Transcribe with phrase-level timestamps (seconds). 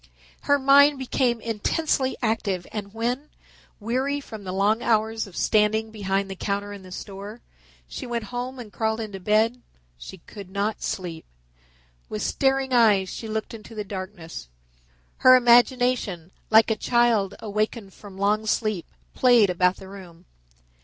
[0.41, 3.29] Her mind became intensely active and when,
[3.79, 7.41] weary from the long hours of standing behind the counter in the store,
[7.87, 9.61] she went home and crawled into bed,
[9.99, 11.23] she could not sleep.
[12.09, 14.47] With staring eyes she looked into the darkness.
[15.17, 20.25] Her imagination, like a child awakened from long sleep, played about the room.